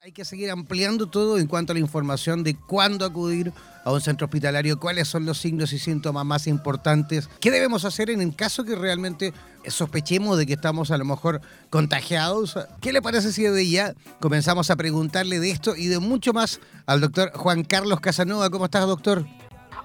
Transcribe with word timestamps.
Hay 0.00 0.12
que 0.12 0.24
seguir 0.24 0.48
ampliando 0.52 1.08
todo 1.08 1.38
en 1.38 1.48
cuanto 1.48 1.72
a 1.72 1.74
la 1.74 1.80
información 1.80 2.44
de 2.44 2.54
cuándo 2.54 3.04
acudir 3.04 3.52
a 3.84 3.92
un 3.92 4.00
centro 4.00 4.26
hospitalario, 4.26 4.78
cuáles 4.78 5.08
son 5.08 5.26
los 5.26 5.38
signos 5.38 5.72
y 5.72 5.80
síntomas 5.80 6.24
más 6.24 6.46
importantes, 6.46 7.28
qué 7.40 7.50
debemos 7.50 7.84
hacer 7.84 8.08
en 8.08 8.20
el 8.20 8.36
caso 8.36 8.64
que 8.64 8.76
realmente 8.76 9.32
sospechemos 9.66 10.38
de 10.38 10.46
que 10.46 10.52
estamos 10.52 10.92
a 10.92 10.98
lo 10.98 11.04
mejor 11.04 11.40
contagiados. 11.68 12.56
¿Qué 12.80 12.92
le 12.92 13.02
parece 13.02 13.32
si 13.32 13.42
de 13.42 13.68
ya 13.68 13.94
comenzamos 14.20 14.70
a 14.70 14.76
preguntarle 14.76 15.40
de 15.40 15.50
esto 15.50 15.74
y 15.74 15.88
de 15.88 15.98
mucho 15.98 16.32
más 16.32 16.60
al 16.86 17.00
doctor 17.00 17.32
Juan 17.34 17.64
Carlos 17.64 17.98
Casanova? 17.98 18.50
¿Cómo 18.50 18.66
estás, 18.66 18.86
doctor? 18.86 19.26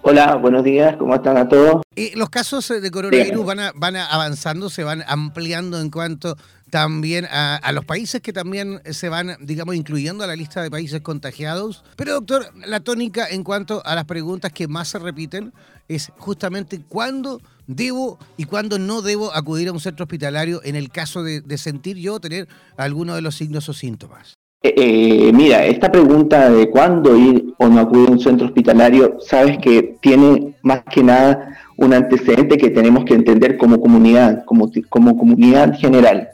Hola, 0.04 0.36
buenos 0.36 0.64
días, 0.64 0.96
¿cómo 0.98 1.16
están 1.16 1.38
a 1.38 1.48
todos? 1.50 1.82
Y 1.96 2.16
los 2.16 2.30
casos 2.30 2.68
de 2.68 2.92
coronavirus 2.92 3.46
van, 3.46 3.60
van 3.74 3.96
avanzando, 3.96 4.70
se 4.70 4.84
van 4.84 5.04
ampliando 5.08 5.82
en 5.82 5.90
cuanto 5.90 6.38
también 6.74 7.28
a, 7.30 7.72
los 7.72 7.86
países 7.86 8.20
que 8.20 8.34
también 8.34 8.82
se 8.90 9.08
van, 9.08 9.38
digamos, 9.42 9.76
incluyendo 9.76 10.24
a 10.24 10.28
la 10.28 10.36
lista 10.36 10.64
de 10.64 10.72
países 10.72 11.02
contagiados. 11.02 11.84
Pero, 11.96 12.14
doctor, 12.14 12.48
la 12.66 12.80
tónica 12.80 13.28
en 13.30 13.44
cuanto 13.44 13.86
a 13.86 13.94
las 13.94 14.06
preguntas 14.06 14.52
que 14.52 14.68
más 14.68 14.88
se 14.88 14.98
repiten 14.98 15.54
es 15.88 16.12
justamente 16.18 16.82
cuándo 16.90 17.40
debo 17.68 18.18
y 18.38 18.46
cuándo 18.46 18.80
no 18.80 19.04
debo 19.04 19.36
acudir 19.36 19.68
a 19.68 19.72
un 19.72 19.80
centro 19.80 20.06
hospitalario 20.06 20.62
en 20.64 20.76
el 20.76 20.90
caso 20.90 21.22
de, 21.22 21.44
sentir 21.60 21.98
yo 21.98 22.20
tener 22.20 22.48
alguno 22.76 23.14
de 23.14 23.22
los 23.22 23.36
signos 23.36 23.70
o 23.70 23.74
síntomas. 23.74 24.34
Eh, 24.64 24.74
eh, 24.76 25.32
mira, 25.32 25.64
esta 25.68 25.92
pregunta 25.92 26.50
de 26.50 26.72
cuándo 26.72 27.16
ir 27.16 27.54
o 27.60 27.68
no 27.68 27.82
acudir 27.82 28.10
a 28.10 28.14
un 28.14 28.20
centro 28.20 28.48
hospitalario, 28.48 29.18
sabes 29.20 29.60
que 29.60 29.96
tiene 30.02 30.56
más 30.64 30.82
que 30.92 31.04
nada 31.04 31.56
un 31.78 31.94
antecedente 31.94 32.58
que 32.58 32.72
tenemos 32.72 33.06
que 33.06 33.14
entender 33.14 33.58
como 33.58 33.80
comunidad, 33.80 34.44
como, 34.46 34.72
como 34.90 35.16
comunidad 35.16 35.78
general 35.78 36.30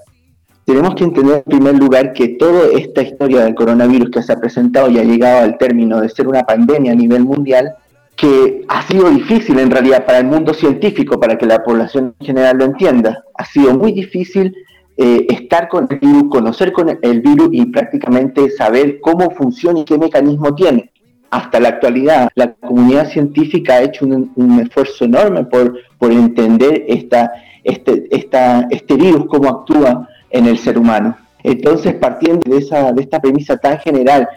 tenemos 0.70 0.94
que 0.94 1.04
entender 1.04 1.38
en 1.38 1.44
primer 1.46 1.80
lugar 1.80 2.14
que 2.14 2.28
toda 2.28 2.68
esta 2.68 3.02
historia 3.02 3.44
del 3.44 3.56
coronavirus 3.56 4.12
que 4.12 4.22
se 4.22 4.32
ha 4.32 4.40
presentado 4.40 4.88
y 4.88 5.00
ha 5.00 5.04
llegado 5.04 5.44
al 5.44 5.58
término 5.58 6.00
de 6.00 6.10
ser 6.10 6.28
una 6.28 6.44
pandemia 6.44 6.92
a 6.92 6.96
nivel 6.96 7.26
mundial, 7.26 7.74
que 8.16 8.66
ha 8.68 8.84
sido 8.84 9.10
difícil 9.10 9.58
en 9.58 9.72
realidad 9.72 10.06
para 10.06 10.20
el 10.20 10.28
mundo 10.28 10.54
científico, 10.54 11.20
para 11.20 11.40
que 11.40 11.48
la 11.48 11.64
población 11.64 12.14
en 12.20 12.26
general 12.28 12.58
lo 12.58 12.66
entienda. 12.66 13.24
Ha 13.34 13.46
sido 13.46 13.76
muy 13.76 13.94
difícil 13.94 14.56
eh, 14.96 15.26
estar 15.30 15.70
con 15.70 15.88
el 15.90 15.98
virus, 15.98 16.30
conocer 16.30 16.72
con 16.72 16.96
el 17.02 17.22
virus 17.22 17.50
y 17.52 17.66
prácticamente 17.66 18.52
saber 18.52 19.00
cómo 19.00 19.32
funciona 19.32 19.80
y 19.80 19.86
qué 19.86 19.98
mecanismo 19.98 20.54
tiene. 20.54 20.92
Hasta 21.32 21.60
la 21.60 21.70
actualidad, 21.70 22.30
la 22.36 22.54
comunidad 22.54 23.10
científica 23.10 23.74
ha 23.74 23.82
hecho 23.82 24.06
un, 24.06 24.60
esfuerzo 24.60 25.06
enorme 25.06 25.46
por, 25.46 26.12
entender 26.12 26.86
este, 26.88 27.28
este 27.64 28.96
virus, 28.96 29.26
cómo 29.26 29.50
actúa 29.50 30.08
en 30.32 30.46
el 30.46 30.58
ser 30.58 30.78
humano. 30.78 31.18
Entonces, 31.44 31.96
partiendo 31.96 32.50
de, 32.50 32.58
esa, 32.58 32.92
de 32.92 33.02
esta 33.02 33.20
premisa 33.20 33.58
tan 33.58 33.80
general, 33.80 34.28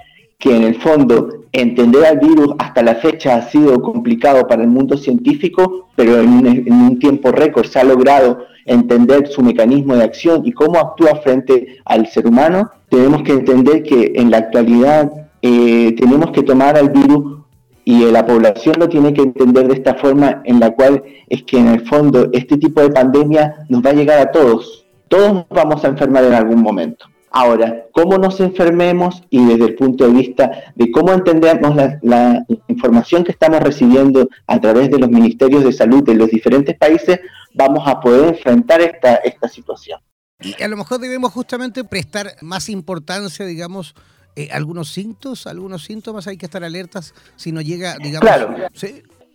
que 0.43 0.57
en 0.57 0.65
el 0.65 0.75
fondo 0.75 1.45
entender 1.53 2.05
al 2.05 2.19
virus 2.19 2.55
hasta 2.59 2.83
la 2.83 2.97
fecha 2.97 3.37
ha 3.37 3.43
sido 3.43 3.81
complicado 3.81 4.49
para 4.49 4.63
el 4.63 4.69
mundo 4.69 4.97
científico, 4.97 5.89
pero 5.95 6.21
en 6.21 6.73
un, 6.73 6.99
tiempo 6.99 7.31
récord 7.31 7.67
se 7.67 7.79
ha 7.79 7.85
logrado 7.85 8.47
entender 8.67 9.29
su 9.29 9.41
mecanismo 9.43 9.95
de 9.95 10.03
acción 10.03 10.43
y 10.45 10.51
cómo 10.51 10.81
actúa 10.81 11.17
frente 11.23 11.79
al 11.85 12.09
ser 12.09 12.27
humano, 12.27 12.71
tenemos 12.89 13.23
que 13.23 13.33
entender 13.33 13.85
que 13.85 14.15
en 14.17 14.33
la 14.33 14.39
actualidad 14.39 15.13
eh, 15.43 15.95
tenemos 15.97 16.33
que 16.33 16.43
tomar 16.43 16.77
al 16.77 16.91
virus 16.91 17.43
y 17.85 18.05
la 18.11 18.27
población 18.27 18.77
lo 18.79 18.89
tiene 18.89 19.15
que 19.15 19.23
entender 19.23 19.69
de 19.69 19.75
esta 19.75 19.95
forma 19.95 20.43
en 20.45 20.59
la 20.59 20.71
cual 20.71 21.05
es 21.29 21.45
que 21.45 21.59
en 21.59 21.69
el 21.69 21.87
fondo 21.87 22.31
este 22.33 22.57
tipo 22.57 22.81
de 22.81 22.91
pandemia 22.91 23.65
nos 23.69 23.85
va 23.85 23.91
a 23.91 23.95
llegar 23.95 24.19
a 24.19 24.33
todos, 24.33 24.82
todos 25.13 25.45
vamos 25.51 25.85
a 25.85 25.89
enfermar 25.89 26.25
en 26.25 26.33
algún 26.33 26.63
momento. 26.63 27.05
Ahora, 27.31 27.85
cómo 27.93 28.17
nos 28.17 28.41
enfermemos 28.41 29.23
y 29.29 29.45
desde 29.45 29.67
el 29.67 29.75
punto 29.75 30.07
de 30.07 30.11
vista 30.15 30.73
de 30.75 30.91
cómo 30.91 31.13
entendemos 31.13 31.77
la, 32.01 32.47
información 32.67 33.23
que 33.23 33.33
estamos 33.33 33.61
recibiendo 33.61 34.27
a 34.47 34.59
través 34.59 34.91
de 34.91 34.99
los 34.99 35.11
ministerios 35.11 35.65
de 35.65 35.73
salud 35.73 36.03
de 36.03 36.15
los 36.15 36.31
diferentes 36.31 36.79
países, 36.79 37.21
vamos 37.53 37.87
a 37.87 38.01
poder 38.01 38.29
enfrentar 38.29 38.81
esta, 38.81 39.17
esta 39.17 39.49
situación. 39.49 40.01
Y 40.41 40.63
a 40.63 40.69
lo 40.69 40.79
mejor 40.79 40.99
debemos 40.99 41.31
justamente 41.31 41.85
prestar 41.85 42.33
más 42.41 42.71
importancia, 42.71 43.45
digamos, 43.45 43.95
eh, 44.35 44.49
algunos 44.51 44.89
síntomas, 44.89 45.47
algunos 45.47 45.85
síntomas 45.85 46.27
hay 46.27 46.39
que 46.39 46.47
estar 46.47 46.65
alertas 46.65 47.13
si 47.37 47.53
no 47.53 47.61
llega, 47.61 47.97
digamos. 47.99 48.21
Claro. 48.21 48.57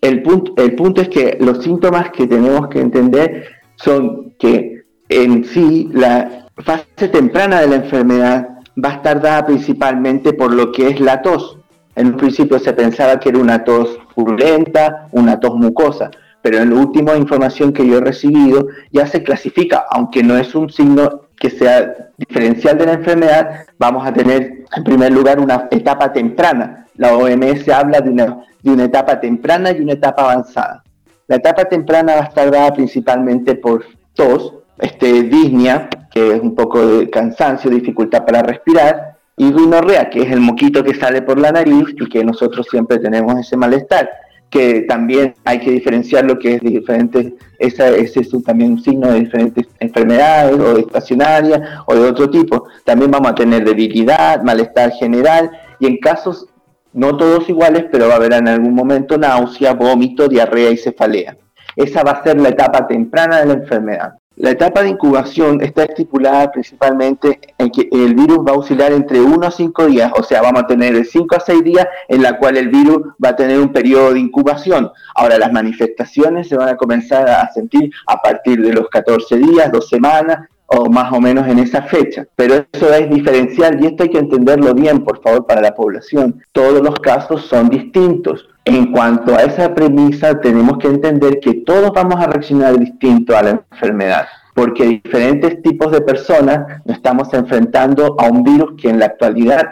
El, 0.01 0.23
punto, 0.23 0.59
el 0.59 0.75
punto 0.75 1.03
es 1.03 1.09
que 1.09 1.37
los 1.39 1.63
síntomas 1.63 2.09
que 2.09 2.25
tenemos 2.25 2.67
que 2.67 2.79
entender 2.79 3.47
son 3.75 4.33
que 4.39 4.76
en 5.09 5.45
sí, 5.45 5.89
la 5.93 6.47
fase 6.57 7.07
temprana 7.07 7.61
de 7.61 7.67
la 7.67 7.75
enfermedad 7.77 8.49
va 8.83 8.89
a 8.89 8.93
estar 8.93 9.21
dada 9.21 9.45
principalmente 9.45 10.33
por 10.33 10.53
lo 10.53 10.71
que 10.71 10.89
es 10.89 10.99
la 10.99 11.21
tos. 11.21 11.57
En 11.95 12.07
un 12.07 12.17
principio 12.17 12.59
se 12.59 12.73
pensaba 12.73 13.19
que 13.19 13.29
era 13.29 13.39
una 13.39 13.63
tos 13.63 13.97
purulenta, 14.13 15.07
una 15.11 15.39
tos 15.39 15.55
mucosa, 15.55 16.11
pero 16.41 16.59
en 16.59 16.73
la 16.73 16.79
última 16.79 17.15
información 17.17 17.73
que 17.73 17.87
yo 17.87 17.97
he 17.97 18.01
recibido 18.01 18.67
ya 18.91 19.07
se 19.07 19.23
clasifica, 19.23 19.85
aunque 19.89 20.23
no 20.23 20.37
es 20.37 20.53
un 20.55 20.69
signo 20.69 21.21
que 21.39 21.49
sea 21.49 21.93
diferencial 22.17 22.77
de 22.77 22.85
la 22.85 22.93
enfermedad, 22.93 23.65
vamos 23.77 24.05
a 24.05 24.13
tener 24.13 24.65
en 24.75 24.83
primer 24.83 25.11
lugar 25.11 25.39
una 25.39 25.67
etapa 25.71 26.11
temprana. 26.11 26.87
La 26.95 27.15
OMS 27.15 27.67
habla 27.69 28.01
de 28.01 28.09
una, 28.09 28.43
de 28.61 28.71
una 28.71 28.85
etapa 28.85 29.19
temprana 29.19 29.71
y 29.71 29.81
una 29.81 29.93
etapa 29.93 30.23
avanzada. 30.23 30.83
La 31.27 31.35
etapa 31.35 31.65
temprana 31.65 32.15
va 32.15 32.21
a 32.21 32.25
estar 32.25 32.49
dada 32.51 32.73
principalmente 32.73 33.55
por 33.55 33.85
tos, 34.13 34.53
este, 34.79 35.23
disnea, 35.23 35.89
que 36.11 36.35
es 36.35 36.41
un 36.41 36.55
poco 36.55 36.85
de 36.85 37.09
cansancio, 37.09 37.69
dificultad 37.69 38.25
para 38.25 38.43
respirar, 38.43 39.17
y 39.37 39.51
rinorrea, 39.51 40.09
que 40.09 40.23
es 40.23 40.31
el 40.31 40.39
moquito 40.39 40.83
que 40.83 40.95
sale 40.95 41.21
por 41.21 41.39
la 41.39 41.51
nariz 41.51 41.89
y 41.89 42.09
que 42.09 42.23
nosotros 42.23 42.67
siempre 42.69 42.97
tenemos 42.97 43.39
ese 43.39 43.55
malestar, 43.55 44.09
que 44.49 44.81
también 44.81 45.35
hay 45.45 45.59
que 45.59 45.71
diferenciar 45.71 46.25
lo 46.25 46.39
que 46.39 46.55
es 46.55 46.61
de 46.61 46.69
diferentes, 46.71 47.33
esa, 47.59 47.89
ese 47.89 48.21
es 48.21 48.31
también 48.43 48.73
un 48.73 48.83
signo 48.83 49.11
de 49.11 49.19
diferentes 49.19 49.67
enfermedades 49.79 50.59
o 50.59 50.73
de 50.73 50.81
estacionarias 50.81 51.61
o 51.85 51.93
de 51.93 52.09
otro 52.09 52.29
tipo. 52.29 52.67
También 52.83 53.11
vamos 53.11 53.31
a 53.31 53.35
tener 53.35 53.63
debilidad, 53.63 54.41
malestar 54.41 54.91
general 54.93 55.51
y 55.79 55.87
en 55.87 55.97
casos 55.97 56.47
no 56.93 57.15
todos 57.15 57.47
iguales, 57.47 57.85
pero 57.91 58.07
va 58.07 58.13
a 58.13 58.17
haber 58.17 58.33
en 58.33 58.47
algún 58.47 58.73
momento 58.73 59.17
náusea, 59.17 59.73
vómito, 59.73 60.27
diarrea 60.27 60.71
y 60.71 60.77
cefalea. 60.77 61.37
Esa 61.75 62.01
va 62.01 62.11
a 62.11 62.23
ser 62.23 62.41
la 62.41 62.49
etapa 62.49 62.87
temprana 62.87 63.41
de 63.41 63.45
la 63.45 63.53
enfermedad. 63.53 64.13
La 64.39 64.51
etapa 64.51 64.83
de 64.83 64.89
incubación 64.89 65.61
está 65.61 65.85
estipulada 65.85 66.51
principalmente 66.51 67.39
en 67.57 67.71
que 67.71 67.89
el 67.91 68.13
virus 68.13 68.37
va 68.47 68.51
a 68.51 68.57
oscilar 68.59 68.91
entre 68.91 69.19
1 69.19 69.47
a 69.47 69.49
5 69.49 69.87
días, 69.87 70.11
o 70.15 70.21
sea, 70.21 70.43
vamos 70.43 70.61
a 70.61 70.67
tener 70.67 70.93
de 70.93 71.05
5 71.05 71.35
a 71.35 71.39
6 71.39 71.63
días 71.63 71.87
en 72.07 72.21
la 72.21 72.37
cual 72.37 72.55
el 72.55 72.69
virus 72.69 72.99
va 73.23 73.29
a 73.29 73.35
tener 73.35 73.59
un 73.59 73.73
periodo 73.73 74.13
de 74.13 74.19
incubación. 74.19 74.91
Ahora, 75.15 75.39
las 75.39 75.51
manifestaciones 75.51 76.47
se 76.47 76.55
van 76.55 76.69
a 76.69 76.77
comenzar 76.77 77.27
a 77.27 77.51
sentir 77.51 77.89
a 78.05 78.21
partir 78.21 78.61
de 78.61 78.73
los 78.73 78.87
14 78.89 79.37
días, 79.37 79.71
2 79.71 79.89
semanas, 79.89 80.47
o 80.67 80.89
más 80.89 81.11
o 81.13 81.19
menos 81.19 81.47
en 81.47 81.59
esa 81.59 81.81
fecha. 81.83 82.25
Pero 82.35 82.65
eso 82.71 82.93
es 82.93 83.09
diferencial 83.09 83.81
y 83.81 83.87
esto 83.87 84.03
hay 84.03 84.09
que 84.09 84.19
entenderlo 84.19 84.73
bien, 84.73 85.03
por 85.03 85.21
favor, 85.21 85.45
para 85.47 85.61
la 85.61 85.73
población. 85.73 86.41
Todos 86.51 86.81
los 86.81 86.95
casos 86.99 87.45
son 87.45 87.69
distintos. 87.69 88.47
En 88.65 88.91
cuanto 88.91 89.33
a 89.33 89.43
esa 89.43 89.73
premisa, 89.73 90.39
tenemos 90.41 90.77
que 90.77 90.87
entender 90.87 91.39
que 91.39 91.53
todos 91.65 91.91
vamos 91.93 92.15
a 92.19 92.27
reaccionar 92.27 92.77
distinto 92.77 93.35
a 93.35 93.43
la 93.43 93.49
enfermedad, 93.71 94.27
porque 94.53 94.85
diferentes 94.85 95.61
tipos 95.61 95.91
de 95.91 96.01
personas 96.01 96.81
nos 96.83 96.97
estamos 96.97 97.33
enfrentando 97.33 98.17
a 98.19 98.27
un 98.27 98.43
virus 98.43 98.73
que 98.81 98.89
en 98.89 98.99
la 98.99 99.05
actualidad 99.05 99.65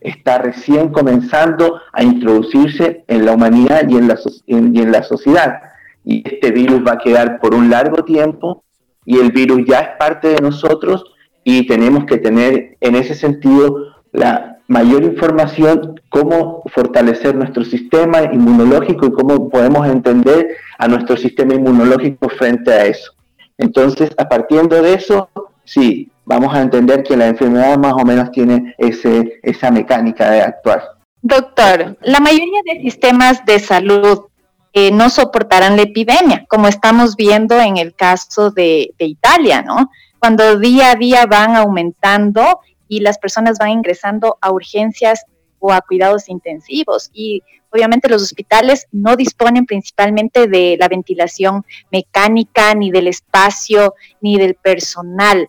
está 0.00 0.38
recién 0.38 0.90
comenzando 0.90 1.80
a 1.92 2.04
introducirse 2.04 3.04
en 3.08 3.26
la 3.26 3.32
humanidad 3.32 3.88
y 3.88 3.96
en 3.96 4.06
la, 4.06 4.16
y 4.46 4.54
en 4.54 4.92
la 4.92 5.02
sociedad. 5.02 5.60
Y 6.04 6.22
este 6.24 6.52
virus 6.52 6.86
va 6.86 6.92
a 6.92 6.98
quedar 6.98 7.40
por 7.40 7.56
un 7.56 7.68
largo 7.68 8.04
tiempo 8.04 8.62
y 9.08 9.18
el 9.18 9.32
virus 9.32 9.62
ya 9.66 9.78
es 9.80 9.88
parte 9.98 10.28
de 10.28 10.40
nosotros 10.42 11.02
y 11.42 11.66
tenemos 11.66 12.04
que 12.04 12.18
tener 12.18 12.76
en 12.82 12.94
ese 12.94 13.14
sentido 13.14 13.94
la 14.12 14.58
mayor 14.66 15.02
información, 15.02 15.98
cómo 16.10 16.62
fortalecer 16.66 17.34
nuestro 17.34 17.64
sistema 17.64 18.24
inmunológico 18.24 19.06
y 19.06 19.12
cómo 19.12 19.48
podemos 19.48 19.88
entender 19.88 20.48
a 20.76 20.86
nuestro 20.88 21.16
sistema 21.16 21.54
inmunológico 21.54 22.28
frente 22.28 22.70
a 22.70 22.84
eso. 22.84 23.12
Entonces, 23.56 24.10
a 24.18 24.28
partir 24.28 24.60
de 24.68 24.92
eso, 24.92 25.30
sí, 25.64 26.10
vamos 26.26 26.54
a 26.54 26.60
entender 26.60 27.02
que 27.02 27.16
la 27.16 27.28
enfermedad 27.28 27.78
más 27.78 27.94
o 27.94 28.04
menos 28.04 28.30
tiene 28.30 28.74
ese, 28.76 29.40
esa 29.42 29.70
mecánica 29.70 30.30
de 30.30 30.42
actuar. 30.42 30.82
Doctor, 31.22 31.96
la 32.02 32.20
mayoría 32.20 32.60
de 32.66 32.82
sistemas 32.82 33.42
de 33.46 33.58
salud 33.58 34.24
eh, 34.72 34.90
no 34.90 35.10
soportarán 35.10 35.76
la 35.76 35.82
epidemia, 35.82 36.44
como 36.48 36.68
estamos 36.68 37.16
viendo 37.16 37.58
en 37.58 37.76
el 37.76 37.94
caso 37.94 38.50
de, 38.50 38.94
de 38.98 39.06
Italia, 39.06 39.62
¿no? 39.62 39.90
Cuando 40.18 40.58
día 40.58 40.92
a 40.92 40.94
día 40.94 41.26
van 41.26 41.56
aumentando 41.56 42.60
y 42.88 43.00
las 43.00 43.18
personas 43.18 43.58
van 43.58 43.70
ingresando 43.70 44.38
a 44.40 44.50
urgencias 44.50 45.24
o 45.58 45.72
a 45.72 45.80
cuidados 45.80 46.28
intensivos 46.28 47.10
y 47.12 47.42
obviamente 47.70 48.08
los 48.08 48.22
hospitales 48.22 48.86
no 48.92 49.16
disponen 49.16 49.66
principalmente 49.66 50.46
de 50.46 50.76
la 50.78 50.88
ventilación 50.88 51.64
mecánica, 51.90 52.74
ni 52.74 52.90
del 52.90 53.08
espacio, 53.08 53.94
ni 54.20 54.38
del 54.38 54.54
personal. 54.54 55.48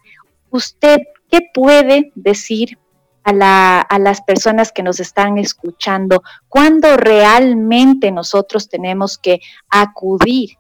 ¿Usted 0.50 1.00
qué 1.30 1.40
puede 1.54 2.12
decir 2.16 2.78
a, 3.24 3.82
a, 3.82 4.00
las 4.00 4.22
personas 4.22 4.72
que 4.72 4.84
nos 4.84 5.00
están 5.00 5.38
escuchando 5.38 6.24
cuándo 6.48 6.98
realmente 6.98 8.12
nosotros 8.12 8.70
tenemos 8.70 9.18
que 9.18 9.40
acudir 9.70 10.60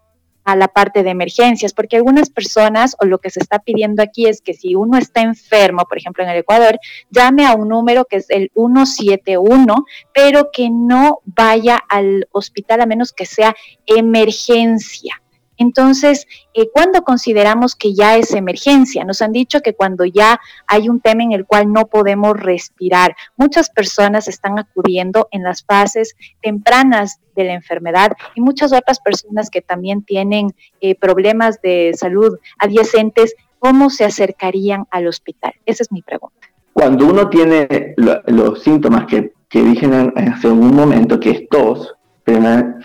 a 0.50 0.56
la 0.56 0.68
parte 0.68 1.04
de 1.04 1.12
emergencias, 1.12 1.74
porque 1.74 1.98
algunas 1.98 2.30
personas 2.30 2.96
o 3.00 3.06
lo 3.06 3.20
que 3.20 3.30
se 3.30 3.40
está 3.40 3.60
pidiendo 3.60 4.02
aquí 4.02 4.26
es 4.26 4.42
que 4.42 4.54
si 4.54 4.76
uno 4.76 4.98
está 4.98 5.22
enfermo, 5.22 5.86
por 5.88 5.98
ejemplo 5.98 6.24
en 6.24 6.30
el 6.30 6.38
Ecuador, 6.38 6.80
llame 7.12 7.46
a 7.46 7.54
un 7.54 7.70
número 7.70 8.06
que 8.06 8.18
es 8.18 8.30
el 8.30 8.52
171, 8.56 9.86
pero 10.14 10.50
que 10.52 10.70
no 10.72 11.20
vaya 11.26 11.80
al 11.88 12.28
hospital 12.32 12.82
a 12.82 12.86
menos 12.88 13.14
que 13.14 13.26
sea 13.26 13.56
emergencia. 13.86 15.22
Entonces, 15.60 16.26
eh, 16.54 16.70
¿cuándo 16.74 17.04
consideramos 17.04 17.76
que 17.76 17.94
ya 17.94 18.16
es 18.16 18.34
emergencia? 18.34 19.04
Nos 19.04 19.22
han 19.22 19.34
dicho 19.34 19.60
que 19.60 19.74
cuando 19.74 20.06
ya 20.06 20.40
hay 20.66 20.88
un 20.88 21.02
tema 21.02 21.22
en 21.22 21.34
el 21.34 21.46
cual 21.46 21.72
no 21.72 21.86
podemos 21.88 22.40
respirar. 22.40 23.16
Muchas 23.36 23.70
personas 23.70 24.30
están 24.30 24.58
acudiendo 24.58 25.28
en 25.32 25.44
las 25.44 25.64
fases 25.64 26.16
tempranas 26.42 27.20
de 27.36 27.44
la 27.44 27.54
enfermedad 27.54 28.14
y 28.36 28.42
muchas 28.42 28.72
otras 28.72 29.00
personas 29.02 29.50
que 29.50 29.62
también 29.62 30.02
tienen 30.02 30.56
eh, 30.80 30.96
problemas 30.96 31.62
de 31.62 31.92
salud 31.94 32.40
adyacentes, 32.58 33.36
¿cómo 33.60 33.90
se 33.90 34.06
acercarían 34.06 34.86
al 34.92 35.08
hospital? 35.08 35.54
Esa 35.66 35.84
es 35.84 35.92
mi 35.92 36.02
pregunta. 36.02 36.48
Cuando 36.72 37.06
uno 37.06 37.30
tiene 37.30 37.94
los 37.98 38.64
síntomas 38.64 39.06
que, 39.08 39.34
que 39.50 39.62
dije 39.62 39.90
hace 40.16 40.48
un 40.48 40.74
momento, 40.74 41.20
que 41.20 41.32
es 41.32 41.50
tos, 41.50 41.96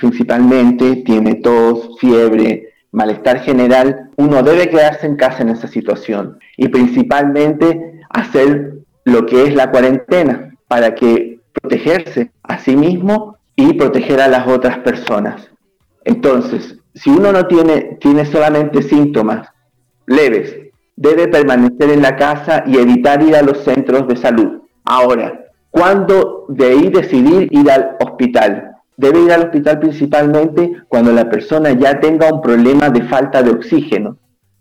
principalmente 0.00 0.96
tiene 0.96 1.36
tos, 1.36 1.98
fiebre, 1.98 2.63
malestar 2.94 3.40
general, 3.40 4.10
uno 4.16 4.42
debe 4.42 4.68
quedarse 4.68 5.06
en 5.06 5.16
casa 5.16 5.42
en 5.42 5.50
esa 5.50 5.66
situación 5.66 6.38
y 6.56 6.68
principalmente 6.68 8.00
hacer 8.08 8.74
lo 9.04 9.26
que 9.26 9.44
es 9.44 9.54
la 9.54 9.70
cuarentena 9.70 10.54
para 10.68 10.94
que 10.94 11.40
protegerse 11.52 12.30
a 12.44 12.58
sí 12.58 12.76
mismo 12.76 13.36
y 13.56 13.74
proteger 13.74 14.20
a 14.20 14.28
las 14.28 14.46
otras 14.46 14.78
personas. 14.78 15.50
Entonces, 16.04 16.78
si 16.94 17.10
uno 17.10 17.32
no 17.32 17.46
tiene, 17.46 17.98
tiene 18.00 18.24
solamente 18.24 18.82
síntomas 18.82 19.48
leves, 20.06 20.56
debe 20.94 21.26
permanecer 21.26 21.90
en 21.90 22.02
la 22.02 22.16
casa 22.16 22.62
y 22.66 22.78
evitar 22.78 23.22
ir 23.22 23.34
a 23.34 23.42
los 23.42 23.58
centros 23.64 24.06
de 24.06 24.16
salud. 24.16 24.62
Ahora, 24.84 25.46
¿cuándo 25.70 26.46
de 26.48 26.76
ir 26.76 26.92
decidir 26.92 27.48
ir 27.50 27.70
al 27.70 27.96
hospital? 28.00 28.73
Debe 28.96 29.20
ir 29.20 29.32
al 29.32 29.42
hospital 29.42 29.80
principalmente 29.80 30.72
cuando 30.88 31.12
la 31.12 31.28
persona 31.28 31.72
ya 31.72 31.98
tenga 32.00 32.32
un 32.32 32.40
problema 32.40 32.90
de 32.90 33.02
falta 33.02 33.42
de 33.42 33.50
oxígeno. 33.50 34.16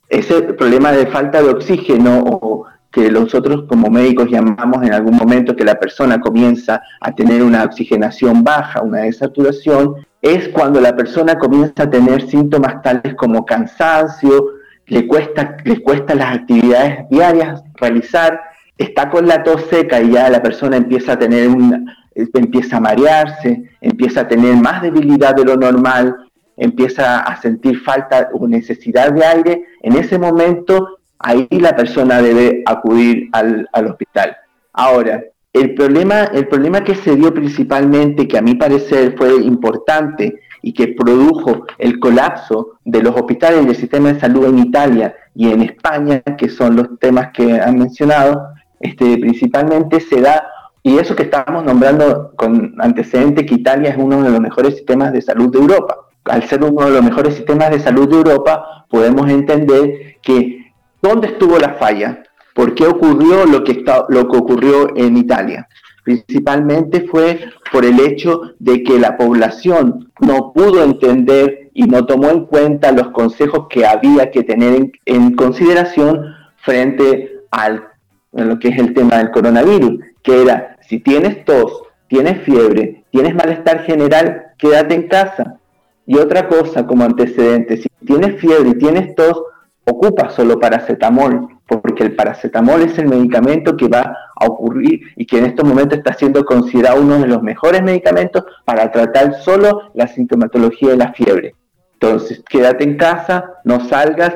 Ese 0.10 0.42
problema 0.42 0.92
de 0.92 1.08
falta 1.08 1.42
de 1.42 1.50
oxígeno 1.50 2.20
o 2.20 2.66
que 2.94 3.10
nosotros 3.10 3.66
como 3.68 3.90
médicos 3.90 4.30
llamamos 4.30 4.84
en 4.84 4.94
algún 4.94 5.16
momento 5.16 5.56
que 5.56 5.66
la 5.66 5.80
persona 5.80 6.22
comienza 6.22 6.82
a 7.02 7.12
tener 7.14 7.42
una 7.42 7.64
oxigenación 7.64 8.44
baja, 8.44 8.82
una 8.82 9.00
desaturación, 9.00 9.96
es 10.22 10.48
cuando 10.50 10.80
la 10.80 10.96
persona 10.96 11.38
comienza 11.38 11.84
a 11.84 11.90
tener 11.90 12.30
síntomas 12.30 12.82
tales 12.84 13.16
como 13.16 13.46
cansancio, 13.46 14.46
le 14.86 15.08
cuesta, 15.08 15.58
le 15.66 15.82
cuesta 15.82 16.14
las 16.14 16.38
actividades 16.38 17.10
diarias 17.10 17.64
realizar, 17.76 18.40
está 18.78 19.10
con 19.10 19.28
la 19.28 19.44
tos 19.44 19.66
seca 19.70 20.00
y 20.02 20.12
ya 20.12 20.30
la 20.30 20.42
persona 20.42 20.78
empieza 20.78 21.14
a 21.14 21.20
tener 21.20 21.48
una, 21.48 21.84
empieza 22.16 22.78
a 22.78 22.82
marearse, 22.82 23.64
empieza 23.82 24.22
a 24.22 24.28
tener 24.28 24.56
más 24.56 24.82
debilidad 24.82 25.36
de 25.36 25.46
lo 25.46 25.56
normal, 25.56 26.16
empieza 26.58 27.20
a 27.20 27.42
sentir 27.42 27.80
falta 27.80 28.30
o 28.34 28.48
necesidad 28.48 29.12
de 29.12 29.26
aire, 29.26 29.64
en 29.82 29.96
ese 29.98 30.20
momento 30.20 31.00
ahí 31.20 31.48
la 31.52 31.76
persona 31.76 32.22
debe 32.22 32.64
acudir 32.66 33.30
al, 33.32 33.68
hospital. 33.88 34.36
Ahora, 34.74 35.24
el 35.54 35.74
problema, 35.74 36.26
el 36.26 36.48
problema 36.48 36.84
que 36.84 36.96
se 36.96 37.16
dio 37.16 37.34
principalmente, 37.34 38.28
que 38.28 38.38
a 38.38 38.42
mi 38.42 38.56
parecer 38.56 39.16
fue 39.18 39.36
importante 39.44 40.42
y 40.62 40.74
que 40.74 40.90
produjo 40.90 41.66
el 41.78 42.00
colapso 42.00 42.80
de 42.84 43.02
los 43.04 43.16
hospitales 43.16 43.66
del 43.66 43.76
sistema 43.76 44.14
de 44.14 44.20
salud 44.20 44.46
en 44.46 44.60
Italia 44.60 45.16
y 45.36 45.50
en 45.52 45.62
España, 45.62 46.22
que 46.38 46.50
son 46.50 46.76
los 46.76 47.00
temas 47.00 47.32
que 47.34 47.60
han 47.60 47.78
mencionado, 47.78 48.54
este, 48.80 49.18
principalmente 49.18 50.00
se 50.00 50.22
da 50.22 50.44
y 50.84 50.98
eso 50.98 51.16
que 51.16 51.24
estamos 51.24 51.64
nombrando 51.64 52.34
con 52.36 52.76
antecedente 52.80 53.46
que 53.46 53.56
Italia 53.56 53.92
es 53.92 53.98
uno 53.98 54.22
de 54.22 54.30
los 54.30 54.42
mejores 54.42 54.76
sistemas 54.76 55.14
de 55.14 55.22
salud 55.22 55.50
de 55.50 55.60
Europa. 55.60 55.98
Al 56.26 56.44
ser 56.44 56.62
uno 56.64 56.86
de 56.86 56.92
los 56.92 57.04
mejores 57.04 57.36
sistemas 57.36 57.72
de 57.72 57.80
salud 57.80 58.10
de 58.10 58.18
Europa, 58.18 58.86
podemos 58.90 59.30
entender 59.30 60.18
que 60.22 60.74
dónde 61.02 61.28
estuvo 61.28 61.58
la 61.58 61.76
falla, 61.76 62.24
por 62.54 62.76
qué 62.76 62.86
ocurrió 62.86 63.46
lo 63.46 63.64
que, 63.64 63.72
está, 63.72 64.06
lo 64.10 64.28
que 64.28 64.38
ocurrió 64.38 64.96
en 64.98 65.16
Italia. 65.16 65.68
Principalmente 66.04 67.08
fue 67.08 67.40
por 67.72 67.86
el 67.86 68.02
hecho 68.02 68.42
de 68.60 68.84
que 68.84 69.00
la 69.00 69.16
población 69.16 70.12
no 70.20 70.52
pudo 70.52 70.84
entender 70.84 71.70
y 71.74 71.84
no 71.84 72.06
tomó 72.06 72.30
en 72.30 72.46
cuenta 72.46 72.92
los 72.92 73.10
consejos 73.12 73.68
que 73.70 73.86
había 73.86 74.30
que 74.32 74.44
tener 74.44 74.76
en, 74.76 74.92
en 75.06 75.36
consideración 75.36 76.36
frente 76.58 77.32
al 77.52 77.88
lo 78.34 78.60
que 78.60 78.70
es 78.70 78.80
el 78.80 78.94
tema 78.94 79.18
del 79.18 79.32
coronavirus, 79.32 80.00
que 80.24 80.42
era 80.42 80.73
si 80.88 81.00
tienes 81.00 81.46
tos, 81.46 81.84
tienes 82.08 82.44
fiebre, 82.44 83.04
tienes 83.12 83.36
malestar 83.36 83.84
general, 83.84 84.48
quédate 84.58 84.96
en 84.96 85.08
casa. 85.08 85.60
Y 86.06 86.18
otra 86.18 86.48
cosa 86.48 86.86
como 86.86 87.04
antecedente, 87.04 87.78
si 87.78 87.90
tienes 88.06 88.40
fiebre 88.40 88.70
y 88.70 88.78
tienes 88.78 89.16
tos, 89.16 89.42
ocupa 89.86 90.30
solo 90.30 90.60
paracetamol, 90.60 91.48
porque 91.68 92.04
el 92.04 92.16
paracetamol 92.16 92.82
es 92.82 92.98
el 92.98 93.08
medicamento 93.08 93.76
que 93.76 93.88
va 93.88 94.16
a 94.36 94.46
ocurrir 94.46 95.02
y 95.16 95.26
que 95.26 95.38
en 95.38 95.46
estos 95.46 95.68
momentos 95.68 95.98
está 95.98 96.14
siendo 96.14 96.44
considerado 96.46 97.02
uno 97.02 97.20
de 97.20 97.28
los 97.28 97.42
mejores 97.42 97.82
medicamentos 97.82 98.44
para 98.66 98.92
tratar 98.92 99.36
solo 99.42 99.92
la 99.94 100.08
sintomatología 100.08 100.90
de 100.90 100.98
la 100.98 101.14
fiebre. 101.14 101.56
Entonces, 101.94 102.44
quédate 102.50 102.84
en 102.84 102.98
casa, 102.98 103.54
no 103.64 103.88
salgas, 103.88 104.36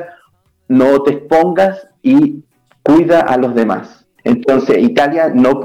no 0.68 1.02
te 1.02 1.12
expongas 1.12 1.86
y 2.02 2.44
cuida 2.82 3.20
a 3.20 3.36
los 3.36 3.54
demás. 3.54 4.06
Entonces, 4.28 4.76
Italia, 4.76 5.32
no, 5.34 5.62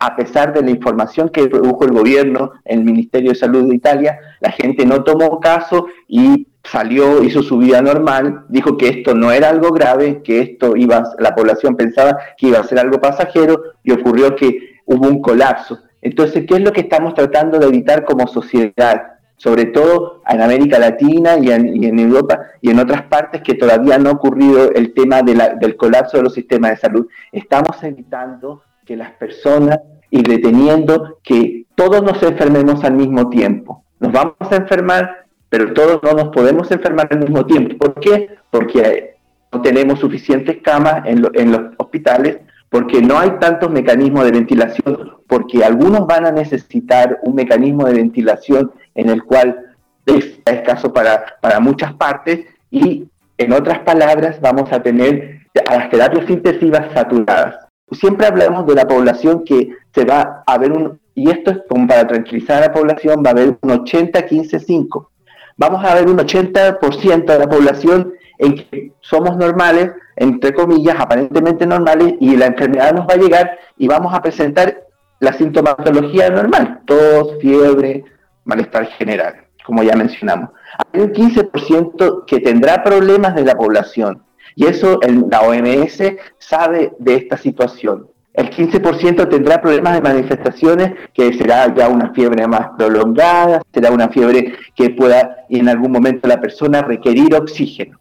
a 0.00 0.16
pesar 0.16 0.52
de 0.52 0.60
la 0.60 0.70
información 0.70 1.28
que 1.28 1.46
produjo 1.46 1.84
el 1.84 1.92
gobierno, 1.92 2.50
el 2.64 2.82
Ministerio 2.82 3.30
de 3.30 3.36
Salud 3.36 3.68
de 3.68 3.76
Italia, 3.76 4.18
la 4.40 4.50
gente 4.50 4.84
no 4.84 5.04
tomó 5.04 5.38
caso 5.38 5.86
y 6.08 6.48
salió, 6.64 7.22
hizo 7.22 7.44
su 7.44 7.58
vida 7.58 7.80
normal, 7.82 8.44
dijo 8.48 8.76
que 8.76 8.88
esto 8.88 9.14
no 9.14 9.30
era 9.30 9.50
algo 9.50 9.70
grave, 9.70 10.20
que 10.24 10.40
esto 10.40 10.76
iba, 10.76 11.04
la 11.20 11.36
población 11.36 11.76
pensaba 11.76 12.18
que 12.36 12.48
iba 12.48 12.58
a 12.58 12.64
ser 12.64 12.80
algo 12.80 13.00
pasajero 13.00 13.62
y 13.84 13.92
ocurrió 13.92 14.34
que 14.34 14.80
hubo 14.84 15.06
un 15.06 15.22
colapso. 15.22 15.78
Entonces, 16.02 16.44
¿qué 16.48 16.56
es 16.56 16.62
lo 16.62 16.72
que 16.72 16.80
estamos 16.80 17.14
tratando 17.14 17.60
de 17.60 17.68
evitar 17.68 18.04
como 18.04 18.26
sociedad? 18.26 19.15
Sobre 19.36 19.66
todo 19.66 20.22
en 20.28 20.40
América 20.40 20.78
Latina 20.78 21.36
y 21.38 21.50
en, 21.50 21.98
Europa 21.98 22.40
y 22.60 22.70
en 22.70 22.78
otras 22.78 23.02
partes 23.02 23.42
que 23.42 23.54
todavía 23.54 23.98
no 23.98 24.10
ha 24.10 24.12
ocurrido 24.14 24.72
el 24.72 24.94
tema 24.94 25.22
del 25.22 25.76
colapso 25.76 26.16
de 26.16 26.22
los 26.24 26.34
sistemas 26.34 26.72
de 26.72 26.76
salud. 26.78 27.06
Estamos 27.32 27.82
evitando 27.82 28.62
que 28.84 28.96
las 28.96 29.10
personas 29.12 29.80
y 30.10 30.22
deteniendo 30.22 31.18
que 31.22 31.66
todos 31.74 32.02
nos 32.02 32.22
enfermemos 32.22 32.82
al 32.84 32.94
mismo 32.94 33.28
tiempo. 33.28 33.84
Nos 34.00 34.12
vamos 34.12 34.36
a 34.50 34.56
enfermar, 34.56 35.26
pero 35.48 35.74
todos 35.74 36.00
no 36.02 36.12
nos 36.12 36.28
podemos 36.28 36.70
enfermar 36.70 37.08
al 37.10 37.18
mismo 37.18 37.44
tiempo. 37.44 37.76
¿Por 37.76 37.94
qué? 38.00 38.30
Porque 38.50 39.16
no 39.52 39.60
tenemos 39.60 40.00
suficientes 40.00 40.58
camas 40.62 41.06
en, 41.06 41.26
en 41.34 41.52
los 41.52 41.60
hospitales, 41.76 42.38
porque 42.70 43.02
no 43.02 43.18
hay 43.18 43.30
tantos 43.38 43.70
mecanismos 43.70 44.24
de 44.24 44.32
ventilación, 44.32 45.12
porque 45.26 45.64
algunos 45.64 46.06
van 46.06 46.26
a 46.26 46.32
necesitar 46.32 47.18
un 47.22 47.34
mecanismo 47.34 47.84
de 47.86 47.94
ventilación 47.94 48.72
en 48.96 49.10
el 49.10 49.22
cual 49.22 49.74
es 50.06 50.38
escaso 50.44 50.92
para, 50.92 51.38
para 51.40 51.60
muchas 51.60 51.94
partes 51.94 52.46
y 52.70 53.08
en 53.38 53.52
otras 53.52 53.80
palabras 53.80 54.40
vamos 54.40 54.72
a 54.72 54.82
tener 54.82 55.40
a 55.68 55.76
las 55.76 55.90
terapias 55.90 56.28
intensivas 56.28 56.92
saturadas. 56.92 57.66
Siempre 57.92 58.26
hablamos 58.26 58.66
de 58.66 58.74
la 58.74 58.86
población 58.86 59.44
que 59.44 59.70
se 59.94 60.04
va 60.04 60.42
a 60.46 60.58
ver 60.58 60.72
un, 60.72 60.98
y 61.14 61.30
esto 61.30 61.50
es 61.50 61.58
como 61.68 61.86
para 61.86 62.06
tranquilizar 62.06 62.62
a 62.62 62.66
la 62.66 62.72
población, 62.72 63.22
va 63.24 63.30
a 63.30 63.32
haber 63.32 63.56
un 63.60 63.70
80-15-5. 63.70 65.08
Vamos 65.56 65.84
a 65.84 65.94
ver 65.94 66.08
un 66.08 66.18
80% 66.18 67.24
de 67.24 67.38
la 67.38 67.48
población 67.48 68.12
en 68.38 68.56
que 68.56 68.92
somos 69.00 69.36
normales, 69.36 69.92
entre 70.16 70.52
comillas, 70.52 70.96
aparentemente 70.98 71.66
normales, 71.66 72.14
y 72.20 72.36
la 72.36 72.46
enfermedad 72.46 72.92
nos 72.92 73.06
va 73.06 73.14
a 73.14 73.18
llegar 73.18 73.58
y 73.78 73.86
vamos 73.86 74.12
a 74.12 74.20
presentar 74.20 74.82
la 75.20 75.32
sintomatología 75.32 76.28
normal, 76.28 76.80
tos, 76.84 77.38
fiebre, 77.40 78.04
malestar 78.46 78.86
general, 78.92 79.34
como 79.64 79.82
ya 79.82 79.94
mencionamos. 79.94 80.50
Hay 80.92 81.02
un 81.02 81.12
15% 81.12 82.24
que 82.26 82.40
tendrá 82.40 82.82
problemas 82.82 83.34
de 83.34 83.44
la 83.44 83.54
población 83.54 84.22
y 84.54 84.66
eso 84.66 84.98
la 85.30 85.42
OMS 85.42 86.02
sabe 86.38 86.92
de 86.98 87.14
esta 87.14 87.36
situación. 87.36 88.08
El 88.32 88.50
15% 88.50 89.28
tendrá 89.30 89.62
problemas 89.62 89.94
de 89.94 90.02
manifestaciones, 90.02 90.92
que 91.14 91.32
será 91.34 91.74
ya 91.74 91.88
una 91.88 92.12
fiebre 92.12 92.46
más 92.46 92.70
prolongada, 92.76 93.62
será 93.72 93.90
una 93.90 94.08
fiebre 94.08 94.54
que 94.74 94.90
pueda 94.90 95.46
en 95.48 95.68
algún 95.68 95.92
momento 95.92 96.28
la 96.28 96.40
persona 96.40 96.82
requerir 96.82 97.34
oxígeno. 97.34 97.98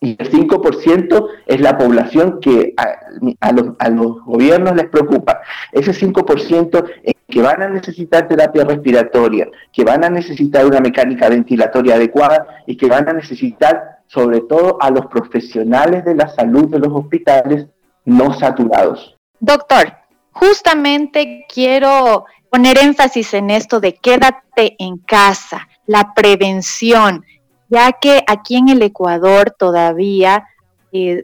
y 0.00 0.16
el 0.18 0.30
5% 0.30 1.28
es 1.46 1.60
la 1.60 1.78
población 1.78 2.38
que 2.40 2.74
a, 2.76 3.52
los, 3.52 4.24
gobiernos 4.24 4.76
les 4.76 4.88
preocupa. 4.90 5.40
Ese 5.72 5.92
5% 5.92 6.84
es 7.02 7.13
que 7.34 7.42
van 7.42 7.60
a 7.62 7.68
necesitar 7.68 8.28
terapia 8.28 8.62
respiratoria, 8.62 9.48
que 9.72 9.82
van 9.82 10.04
a 10.04 10.08
necesitar 10.08 10.64
una 10.64 10.78
mecánica 10.78 11.28
ventilatoria 11.28 11.96
adecuada 11.96 12.46
y 12.64 12.76
que 12.76 12.86
van 12.86 13.08
a 13.08 13.12
necesitar 13.12 13.98
sobre 14.06 14.42
todo 14.42 14.78
a 14.80 14.88
los 14.88 15.06
profesionales 15.06 16.04
de 16.04 16.14
la 16.14 16.28
salud 16.28 16.70
de 16.70 16.78
los 16.78 16.92
hospitales 16.92 17.66
no 18.04 18.32
saturados. 18.34 19.16
Doctor, 19.40 19.94
justamente 20.30 21.44
quiero 21.52 22.24
poner 22.50 22.78
énfasis 22.78 23.34
en 23.34 23.50
esto 23.50 23.80
de 23.80 23.96
quédate 23.96 24.76
en 24.78 24.98
casa, 24.98 25.66
la 25.86 26.14
prevención 26.14 27.24
ya 27.68 27.90
que 27.94 28.22
aquí 28.28 28.58
en 28.58 28.68
el 28.68 28.82
Ecuador 28.82 29.56
todavía 29.58 30.46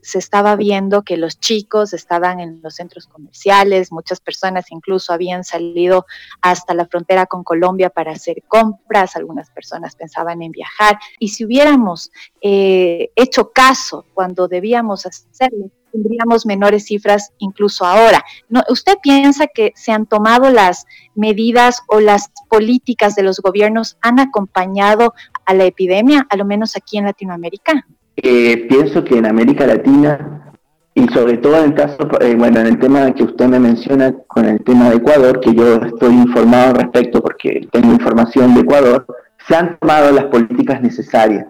se 0.02 0.18
estaba 0.18 0.56
viendo 0.56 1.02
que 1.02 1.16
los 1.16 1.38
chicos 1.38 1.92
estaban 1.92 2.40
en 2.40 2.60
los 2.60 2.74
centros 2.74 3.06
comerciales, 3.06 3.92
muchas 3.92 4.18
personas 4.18 4.66
incluso 4.70 5.12
habían 5.12 5.44
salido 5.44 6.06
hasta 6.40 6.74
la 6.74 6.86
frontera 6.86 7.26
con 7.26 7.44
Colombia 7.44 7.88
para 7.88 8.10
hacer 8.10 8.42
compras, 8.48 9.14
algunas 9.14 9.48
personas 9.50 9.94
pensaban 9.94 10.42
en 10.42 10.50
viajar, 10.50 10.98
y 11.20 11.28
si 11.28 11.44
hubiéramos 11.44 12.10
eh, 12.40 13.10
hecho 13.14 13.52
caso 13.52 14.06
cuando 14.12 14.48
debíamos 14.48 15.06
hacerlo, 15.06 15.70
tendríamos 15.92 16.46
menores 16.46 16.86
cifras 16.86 17.32
incluso 17.38 17.84
ahora. 17.84 18.24
¿No, 18.48 18.62
¿Usted 18.68 18.94
piensa 19.00 19.46
que 19.46 19.72
se 19.76 19.92
han 19.92 20.06
tomado 20.06 20.50
las 20.50 20.84
medidas 21.14 21.82
o 21.86 22.00
las 22.00 22.30
políticas 22.48 23.14
de 23.14 23.22
los 23.22 23.38
gobiernos 23.38 23.98
han 24.00 24.18
acompañado 24.18 25.14
a 25.44 25.54
la 25.54 25.64
epidemia, 25.64 26.26
a 26.28 26.36
lo 26.36 26.44
menos 26.44 26.76
aquí 26.76 26.98
en 26.98 27.04
Latinoamérica? 27.04 27.86
Eh, 28.16 28.66
pienso 28.68 29.04
que 29.04 29.18
en 29.18 29.26
América 29.26 29.66
Latina 29.66 30.52
y 30.94 31.06
sobre 31.08 31.38
todo 31.38 31.58
en 31.58 31.64
el 31.64 31.74
caso, 31.74 31.96
eh, 32.20 32.34
bueno, 32.36 32.60
en 32.60 32.66
el 32.66 32.78
tema 32.78 33.12
que 33.14 33.24
usted 33.24 33.46
me 33.46 33.60
menciona 33.60 34.14
con 34.26 34.44
el 34.44 34.62
tema 34.62 34.90
de 34.90 34.96
Ecuador, 34.96 35.40
que 35.40 35.54
yo 35.54 35.76
estoy 35.76 36.14
informado 36.14 36.70
al 36.70 36.76
respecto 36.76 37.22
porque 37.22 37.68
tengo 37.70 37.92
información 37.92 38.54
de 38.54 38.60
Ecuador, 38.60 39.06
se 39.48 39.56
han 39.56 39.78
tomado 39.78 40.12
las 40.12 40.24
políticas 40.24 40.82
necesarias. 40.82 41.46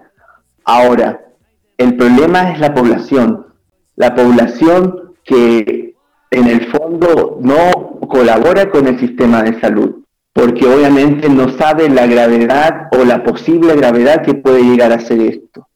Ahora, 0.65 1.21
el 1.79 1.97
problema 1.97 2.53
es 2.53 2.61
la 2.61 2.75
población 2.75 3.47
la 4.01 4.15
población 4.15 5.13
que 5.25 5.95
en 6.31 6.47
el 6.47 6.73
fondo 6.73 7.39
no 7.43 8.01
colabora 8.09 8.71
con 8.71 8.87
el 8.87 8.99
sistema 8.99 9.43
de 9.43 9.61
salud, 9.61 10.05
porque 10.33 10.67
obviamente 10.67 11.29
no 11.29 11.51
sabe 11.51 11.91
la 11.91 12.07
gravedad 12.07 12.89
o 12.99 13.05
la 13.05 13.23
posible 13.23 13.77
gravedad 13.77 14.23
que 14.25 14.33
puede 14.33 14.63
llegar 14.63 14.91
a 14.93 15.01
ser 15.01 15.21
esto. 15.21 15.69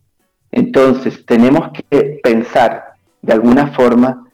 Entonces 0.54 1.24
tenemos 1.26 1.70
que 1.72 2.20
pensar 2.22 2.94
de 3.22 3.32
alguna 3.32 3.68
forma 3.68 4.24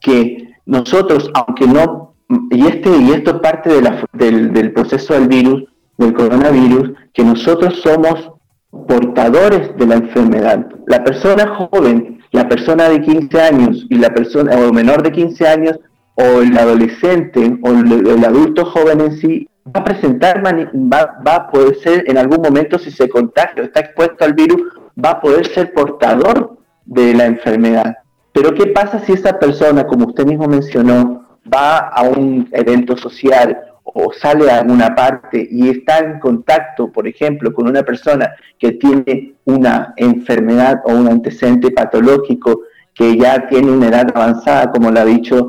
que 0.00 0.48
nosotros, 0.66 1.30
aunque 1.34 1.66
no, 1.66 2.14
y, 2.50 2.66
este, 2.66 2.90
y 2.96 3.10
esto 3.10 3.30
es 3.32 3.36
parte 3.40 3.70
del, 4.12 4.52
del 4.52 4.72
proceso 4.72 5.14
del 5.14 5.28
virus, 5.28 5.64
del 5.98 6.14
coronavirus, 6.14 6.92
que 7.12 7.24
nosotros 7.24 7.80
somos 7.82 8.30
portadores 8.70 9.76
de 9.76 9.86
la 9.86 9.96
enfermedad. 9.96 10.66
La 10.86 11.02
persona 11.02 11.46
joven 11.56 12.20
la 12.32 12.48
persona 12.48 12.88
de 12.88 13.00
15 13.00 13.40
años 13.40 13.86
y 13.88 13.96
la 13.96 14.10
persona 14.10 14.56
o 14.56 14.72
menor 14.72 15.02
de 15.02 15.12
15 15.12 15.48
años 15.48 15.80
o 16.14 16.40
el 16.42 16.56
adolescente 16.56 17.58
o 17.62 17.70
el, 17.70 18.24
adulto 18.24 18.64
joven 18.66 19.00
en 19.00 19.12
sí 19.16 19.48
va 19.66 19.80
a 19.80 19.84
presentar, 19.84 20.42
va, 20.44 21.18
va, 21.26 21.34
a 21.34 21.50
poder 21.50 21.76
ser 21.76 22.04
en 22.06 22.18
algún 22.18 22.40
momento 22.42 22.78
si 22.78 22.90
se 22.90 23.08
contagia 23.08 23.62
o 23.62 23.66
está 23.66 23.80
expuesto 23.80 24.24
al 24.24 24.34
virus, 24.34 24.62
va 25.04 25.10
a 25.10 25.20
poder 25.20 25.46
ser 25.46 25.72
portador 25.72 26.58
de 26.84 27.14
la 27.14 27.26
enfermedad. 27.26 27.96
Pero 28.32 28.54
¿qué 28.54 28.66
pasa 28.68 29.00
si 29.00 29.12
esa 29.12 29.38
persona, 29.38 29.86
como 29.86 30.06
usted 30.06 30.26
mismo 30.26 30.46
mencionó, 30.46 31.38
va 31.52 31.78
a 31.78 32.02
un 32.02 32.48
evento 32.52 32.96
social 32.96 33.58
o 33.82 34.12
sale 34.12 34.50
a 34.50 34.58
alguna 34.58 34.94
parte 34.94 35.48
y 35.50 35.68
está 35.68 35.98
en 35.98 36.20
contacto, 36.20 36.92
por 36.92 37.08
ejemplo, 37.08 37.52
con 37.52 37.66
una 37.68 37.82
persona 37.82 38.32
que 38.58 38.72
tiene 38.72 39.34
una 39.44 39.94
enfermedad 39.96 40.82
o 40.84 40.92
un 40.92 41.08
antecedente 41.08 41.70
patológico 41.70 42.62
que 42.94 43.16
ya 43.16 43.48
tiene 43.48 43.70
una 43.70 43.88
edad 43.88 44.08
avanzada, 44.14 44.70
como 44.70 44.90
lo 44.90 45.00
ha 45.00 45.04
dicho 45.04 45.48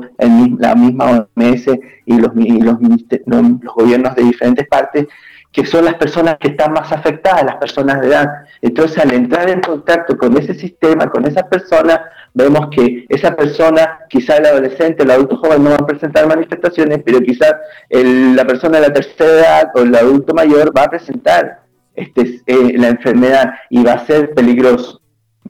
la 0.58 0.74
misma 0.74 1.26
OMS 1.36 1.66
y 2.06 2.18
los, 2.18 2.34
los, 2.34 2.78
los 3.26 3.74
gobiernos 3.74 4.14
de 4.14 4.22
diferentes 4.22 4.66
partes, 4.68 5.06
que 5.52 5.66
son 5.66 5.84
las 5.84 5.94
personas 5.94 6.38
que 6.38 6.48
están 6.48 6.72
más 6.72 6.90
afectadas, 6.90 7.44
las 7.44 7.56
personas 7.56 8.00
de 8.00 8.08
edad. 8.08 8.26
Entonces, 8.62 8.98
al 8.98 9.12
entrar 9.12 9.50
en 9.50 9.60
contacto 9.60 10.16
con 10.16 10.36
ese 10.38 10.54
sistema, 10.54 11.10
con 11.10 11.26
esa 11.26 11.46
persona, 11.46 12.10
vemos 12.32 12.68
que 12.70 13.04
esa 13.08 13.36
persona, 13.36 14.00
quizá 14.08 14.38
el 14.38 14.46
adolescente, 14.46 15.02
el 15.02 15.10
adulto 15.10 15.36
joven 15.36 15.62
no 15.62 15.70
va 15.70 15.76
a 15.76 15.86
presentar 15.86 16.26
manifestaciones, 16.26 17.00
pero 17.04 17.20
quizás 17.20 17.54
la 17.90 18.46
persona 18.46 18.80
de 18.80 18.88
la 18.88 18.94
tercera 18.94 19.30
edad 19.30 19.70
o 19.74 19.80
el 19.80 19.94
adulto 19.94 20.32
mayor 20.32 20.76
va 20.76 20.84
a 20.84 20.90
presentar 20.90 21.60
este, 21.94 22.40
eh, 22.46 22.78
la 22.78 22.88
enfermedad 22.88 23.52
y 23.68 23.84
va 23.84 23.92
a 23.92 24.06
ser 24.06 24.32
peligroso, 24.32 25.02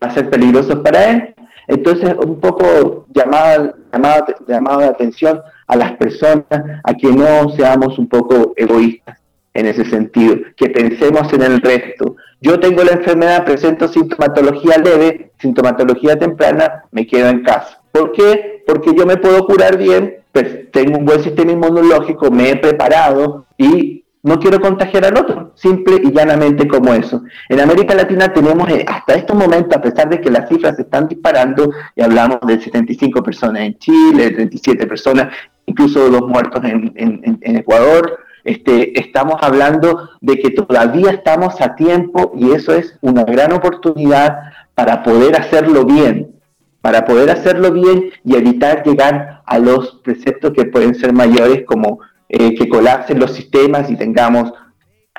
va 0.02 0.08
a 0.08 0.14
ser 0.14 0.28
peligroso 0.28 0.82
para 0.82 1.10
él. 1.10 1.34
Entonces, 1.68 2.12
un 2.18 2.40
poco 2.40 3.06
llamada, 3.14 3.72
llamada, 3.92 4.26
llamada 4.48 4.78
de 4.78 4.86
atención 4.86 5.40
a 5.68 5.76
las 5.76 5.92
personas 5.92 6.44
a 6.82 6.92
que 6.92 7.06
no 7.12 7.50
seamos 7.50 7.96
un 8.00 8.08
poco 8.08 8.52
egoístas 8.56 9.21
en 9.54 9.66
ese 9.66 9.84
sentido, 9.84 10.36
que 10.56 10.70
pensemos 10.70 11.32
en 11.32 11.42
el 11.42 11.60
resto. 11.60 12.16
Yo 12.40 12.58
tengo 12.58 12.82
la 12.82 12.92
enfermedad, 12.92 13.44
presento 13.44 13.86
sintomatología 13.88 14.78
leve, 14.78 15.32
sintomatología 15.38 16.18
temprana, 16.18 16.84
me 16.90 17.06
quedo 17.06 17.28
en 17.28 17.42
casa. 17.42 17.80
¿Por 17.92 18.12
qué? 18.12 18.62
Porque 18.66 18.94
yo 18.94 19.06
me 19.06 19.16
puedo 19.16 19.44
curar 19.46 19.76
bien, 19.76 20.16
pues 20.32 20.70
tengo 20.72 20.98
un 20.98 21.04
buen 21.04 21.22
sistema 21.22 21.52
inmunológico, 21.52 22.30
me 22.30 22.50
he 22.50 22.56
preparado 22.56 23.46
y 23.58 24.04
no 24.22 24.38
quiero 24.38 24.60
contagiar 24.60 25.04
al 25.04 25.18
otro, 25.18 25.52
simple 25.56 26.00
y 26.02 26.12
llanamente 26.12 26.66
como 26.66 26.94
eso. 26.94 27.22
En 27.48 27.60
América 27.60 27.94
Latina 27.94 28.32
tenemos 28.32 28.70
eh, 28.70 28.84
hasta 28.88 29.14
estos 29.14 29.36
momentos, 29.36 29.76
a 29.76 29.82
pesar 29.82 30.08
de 30.08 30.20
que 30.20 30.30
las 30.30 30.48
cifras 30.48 30.76
se 30.76 30.82
están 30.82 31.08
disparando, 31.08 31.70
y 31.94 32.02
hablamos 32.02 32.38
de 32.46 32.60
75 32.60 33.22
personas 33.22 33.62
en 33.62 33.78
Chile, 33.78 34.30
37 34.30 34.86
personas, 34.86 35.34
incluso 35.66 36.08
dos 36.08 36.28
muertos 36.28 36.64
en, 36.64 36.92
en 36.94 37.56
Ecuador, 37.56 38.18
este, 38.44 38.98
estamos 38.98 39.36
hablando 39.40 40.10
de 40.20 40.38
que 40.38 40.50
todavía 40.50 41.10
estamos 41.10 41.60
a 41.60 41.74
tiempo 41.76 42.32
y 42.36 42.52
eso 42.52 42.74
es 42.74 42.98
una 43.00 43.24
gran 43.24 43.52
oportunidad 43.52 44.36
para 44.74 45.02
poder 45.02 45.36
hacerlo 45.36 45.84
bien, 45.84 46.34
para 46.80 47.04
poder 47.04 47.30
hacerlo 47.30 47.70
bien 47.72 48.10
y 48.24 48.36
evitar 48.36 48.82
llegar 48.84 49.42
a 49.46 49.58
los 49.58 50.00
preceptos 50.02 50.52
que 50.52 50.64
pueden 50.64 50.94
ser 50.94 51.12
mayores 51.12 51.64
como 51.66 52.00
eh, 52.28 52.54
que 52.54 52.68
colapsen 52.68 53.20
los 53.20 53.32
sistemas 53.32 53.90
y 53.90 53.96
tengamos 53.96 54.52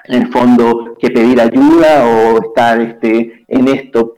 en 0.06 0.24
el 0.24 0.32
fondo 0.32 0.96
que 1.00 1.10
pedir 1.10 1.39
ayuda 1.39 2.06
o 2.06 2.39
estar 2.39 2.82
este, 2.82 3.46
en 3.48 3.68
esto 3.68 4.15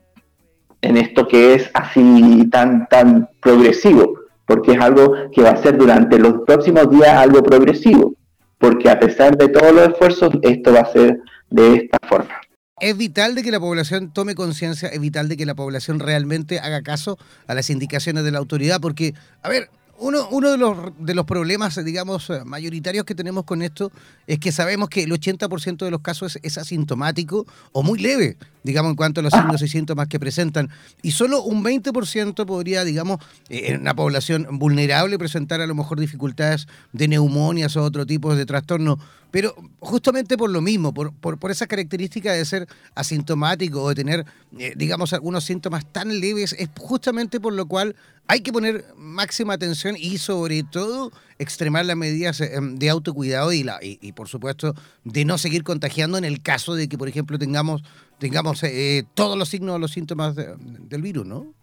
en 0.82 0.98
esto 0.98 1.28
que 1.28 1.56
es 1.56 1.70
así 1.74 2.48
tan 2.52 2.88
tan 2.88 3.30
progresivo 3.42 4.14
porque 4.46 4.74
es 4.74 4.80
algo 4.80 5.14
que 5.32 5.42
va 5.42 5.52
a 5.52 5.58
ser 5.58 5.78
durante 5.78 6.18
los 6.18 6.42
próximos 6.46 6.90
días 6.90 7.10
algo 7.10 7.44
progresivo 7.44 8.14
porque 8.58 8.90
a 8.90 9.00
pesar 9.00 9.38
de 9.38 9.48
todos 9.50 9.74
los 9.74 9.90
esfuerzos, 9.90 10.34
esto 10.42 10.74
va 10.74 10.82
a 10.82 10.92
ser 10.92 11.20
de 11.50 11.76
esta 11.76 11.98
forma. 12.08 12.42
Es 12.80 12.98
vital 12.98 13.36
de 13.36 13.44
que 13.44 13.52
la 13.52 13.60
población 13.60 14.12
tome 14.12 14.36
conciencia, 14.36 14.90
es 14.90 15.00
vital 15.00 15.30
de 15.30 15.38
que 15.38 15.46
la 15.46 15.56
población 15.56 16.00
realmente 16.00 16.60
haga 16.60 16.82
caso 16.82 17.18
a 17.48 17.54
las 17.54 17.70
indicaciones 17.70 18.26
de 18.26 18.32
la 18.32 18.40
autoridad, 18.40 18.82
porque, 18.82 19.14
a 19.42 19.50
ver, 19.50 19.70
uno, 19.98 20.28
uno 20.30 20.52
de, 20.52 20.58
los, 20.58 20.78
de 21.00 21.16
los 21.16 21.26
problemas, 21.26 21.84
digamos, 21.84 22.32
mayoritarios 22.46 23.06
que 23.06 23.16
tenemos 23.16 23.46
con 23.46 23.62
esto 23.62 23.92
es 24.28 24.40
que 24.40 24.52
sabemos 24.52 24.90
que 24.90 25.04
el 25.04 25.12
80% 25.12 25.78
de 25.78 25.92
los 25.92 26.02
casos 26.02 26.38
es, 26.42 26.58
asintomático 26.58 27.46
o 27.72 27.84
muy 27.84 28.00
leve, 28.00 28.38
digamos, 28.64 28.92
en 28.92 28.96
cuanto 28.96 29.20
a 29.20 29.24
los 29.24 29.34
signos 29.34 29.62
y 29.62 29.68
síntomas 29.68 30.08
que 30.08 30.20
presentan. 30.20 30.70
Y 31.02 31.12
solo 31.12 31.44
un 31.44 31.64
20% 31.64 32.46
podría, 32.46 32.84
digamos, 32.84 33.20
eh, 33.50 33.66
en 33.68 33.82
una 33.82 33.94
población 33.94 34.48
vulnerable 34.52 35.18
presentar 35.18 35.62
a 35.62 35.68
lo 35.68 35.76
mejor 35.76 36.00
dificultades 36.00 36.68
de 36.94 37.08
neumonias 37.08 37.76
o 37.78 37.84
otro 37.84 38.06
tipo 38.06 38.36
de 38.36 38.46
trastorno. 38.46 39.00
Pero 39.36 39.54
justamente 39.82 40.38
por 40.38 40.50
lo 40.50 40.62
mismo, 40.62 40.94
por, 40.94 41.14
por, 41.14 41.38
por 41.38 41.52
esa 41.52 41.68
característica 41.68 42.32
de 42.32 42.46
ser 42.46 42.68
asintomático 42.96 43.84
o 43.84 43.90
de 43.90 43.96
tener, 43.96 44.26
eh, 44.58 44.72
digamos, 44.78 45.12
algunos 45.12 45.44
síntomas 45.44 45.86
tan 45.92 46.22
leves, 46.22 46.56
es 46.58 46.70
justamente 46.80 47.42
por 47.42 47.52
lo 47.52 47.66
cual 47.66 47.98
hay 48.28 48.40
que 48.40 48.54
poner 48.54 48.86
máxima 48.96 49.56
atención 49.56 49.98
y 50.00 50.20
sobre 50.20 50.64
todo 50.64 51.12
extremar 51.38 51.86
las 51.86 51.98
medidas 51.98 52.40
eh, 52.40 52.50
de 52.62 52.90
autocuidado 52.90 53.52
y, 53.52 53.64
la, 53.64 53.78
y, 53.82 54.14
por 54.14 54.30
supuesto 54.30 54.74
de 55.04 55.26
no 55.26 55.38
seguir 55.38 55.66
contagiando 55.66 56.18
en 56.18 56.24
el 56.24 56.42
caso 56.42 56.74
de 56.74 56.88
que, 56.88 56.98
por 56.98 57.10
ejemplo, 57.10 57.38
tengamos, 57.38 57.84
tengamos 58.20 58.64
eh, 58.64 59.04
todos 59.16 59.38
los 59.38 59.50
signos 59.50 59.76
o 59.76 59.80
los 59.80 59.92
síntomas 59.92 60.38
del 60.38 61.02
virus, 61.02 61.26
¿no? 61.26 61.54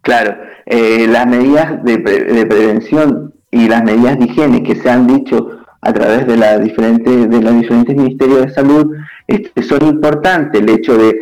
Claro, 0.00 0.34
eh, 0.64 1.06
las 1.06 1.26
medidas 1.26 1.84
de, 1.84 1.98
de, 1.98 2.46
prevención 2.46 3.34
y 3.50 3.68
las 3.68 3.84
medidas 3.84 4.18
de 4.18 4.24
higiene 4.24 4.62
que 4.62 4.74
se 4.74 4.88
han 4.88 5.06
dicho 5.06 5.58
a 5.80 5.92
través 5.92 6.26
de, 6.26 6.36
la 6.36 6.58
diferente, 6.58 7.28
de 7.28 7.42
los 7.42 7.54
diferentes 7.54 7.96
ministerios 7.96 8.46
de 8.46 8.50
salud 8.50 8.96
este, 9.26 9.62
son 9.62 9.84
importantes. 9.86 10.60
El 10.60 10.68
hecho 10.70 10.96
de, 10.96 11.20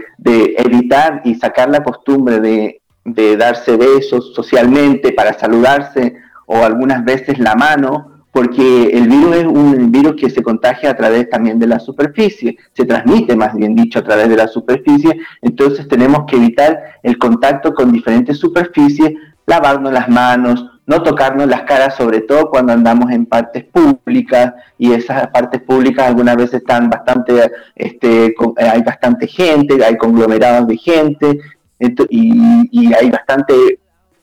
evitar 0.59 1.23
y 1.25 1.37
sacar 1.37 1.69
la 1.71 1.85
costumbre 1.85 2.41
de, 2.41 2.81
de 3.05 3.37
darse 3.37 3.77
besos 3.77 4.35
socialmente 4.35 5.13
para 5.13 5.39
saludarse 5.39 6.17
o 6.47 6.65
algunas 6.65 7.05
veces 7.05 7.39
la 7.39 7.55
mano, 7.55 8.17
porque 8.33 8.91
el 8.93 9.09
virus 9.09 9.37
es 9.37 9.45
un 9.45 9.91
virus 9.91 10.15
que 10.21 10.31
se 10.31 10.43
contagia 10.43 10.91
a 10.91 10.97
través 10.97 11.31
también 11.31 11.59
de 11.59 11.67
la 11.67 11.79
superficie, 11.79 12.57
se 12.73 12.85
transmite 12.85 13.35
más 13.35 13.55
bien 13.55 13.75
dicho 13.75 13.99
a 13.99 14.05
través 14.05 14.29
de 14.29 14.37
la 14.37 14.47
superficie, 14.47 15.21
entonces 15.43 15.89
tenemos 15.89 16.25
que 16.27 16.37
evitar 16.37 16.79
el 17.03 17.19
contacto 17.19 17.73
con 17.73 17.93
diferentes 17.93 18.39
superficies, 18.39 19.13
lavarnos 19.47 19.93
las 19.93 20.09
manos, 20.09 20.67
no 20.87 21.03
tocarnos 21.03 21.49
las 21.49 21.63
caras, 21.63 21.97
sobre 21.97 22.21
todo 22.21 22.49
cuando 22.49 22.73
andamos 22.73 23.11
en 23.11 23.27
partes 23.27 23.65
públicas 23.65 24.55
y 24.79 24.93
esas 24.93 25.29
partes 25.29 25.61
públicas 25.63 26.07
algunas 26.07 26.37
veces 26.37 26.61
están 26.61 26.89
bastante, 26.89 27.51
este, 27.75 28.35
hay 28.57 28.83
bastante 28.83 29.27
gente, 29.27 29.85
hay 29.85 29.97
conglomerados 29.97 30.69
de 30.69 30.77
gente 30.77 31.41
y, 31.79 32.69
y 32.71 32.95
hay 32.95 33.11
bastante 33.11 33.55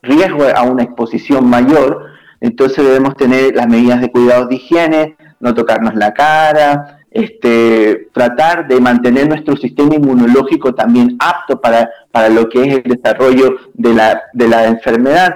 riesgo 0.02 0.46
a 0.56 0.64
una 0.64 0.84
exposición 0.84 1.48
mayor 1.50 2.14
entonces 2.44 2.86
debemos 2.86 3.16
tener 3.16 3.56
las 3.56 3.70
medidas 3.70 4.02
de 4.02 4.12
cuidados 4.12 4.50
de 4.50 4.56
higiene, 4.56 5.16
no 5.40 5.54
tocarnos 5.54 5.96
la 5.96 6.14
cara, 6.14 7.00
este, 7.10 8.10
tratar 8.12 8.68
de 8.68 8.82
mantener 8.82 9.30
nuestro 9.30 9.56
sistema 9.56 9.96
inmunológico 9.96 10.76
también 10.76 11.16
apto 11.20 11.62
para, 11.62 11.90
para 12.12 12.28
lo 12.28 12.50
que 12.50 12.64
es 12.64 12.74
el 12.76 12.84
desarrollo 12.84 13.56
de 13.74 13.94
la, 13.94 14.24
de 14.34 14.50
la 14.50 14.66
enfermedad. 14.66 15.36